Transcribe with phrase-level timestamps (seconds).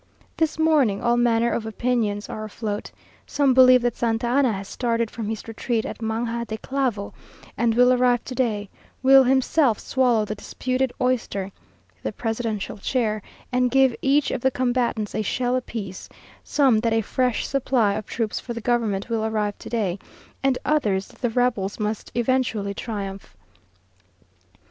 [0.35, 2.91] This morning all manner of opinions are afloat.
[3.27, 7.13] Some believe that Santa Anna has started from his retreat at Manga de Clavo,
[7.55, 8.67] and will arrive to day
[9.03, 11.51] will himself swallow the disputed oyster
[12.01, 16.09] (the presidential chair), and give each of the combatants a shell apiece;
[16.43, 19.99] some that a fresh supply of troops for the government will arrive to day,
[20.41, 23.37] and others that the rebels must eventually triumph.